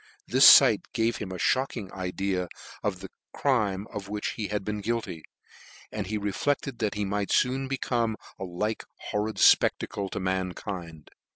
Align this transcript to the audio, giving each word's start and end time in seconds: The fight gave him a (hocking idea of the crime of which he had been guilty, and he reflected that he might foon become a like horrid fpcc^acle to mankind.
The 0.27 0.41
fight 0.41 0.81
gave 0.93 1.17
him 1.17 1.31
a 1.31 1.37
(hocking 1.37 1.93
idea 1.93 2.49
of 2.81 3.01
the 3.01 3.11
crime 3.33 3.85
of 3.93 4.09
which 4.09 4.29
he 4.29 4.47
had 4.47 4.65
been 4.65 4.81
guilty, 4.81 5.23
and 5.91 6.07
he 6.07 6.17
reflected 6.17 6.79
that 6.79 6.95
he 6.95 7.05
might 7.05 7.31
foon 7.31 7.67
become 7.67 8.17
a 8.39 8.43
like 8.43 8.83
horrid 8.97 9.35
fpcc^acle 9.35 10.09
to 10.09 10.19
mankind. 10.19 11.11